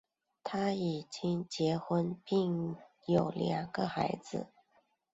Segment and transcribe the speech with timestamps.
[0.43, 4.47] 他已经结婚并有两个孩子。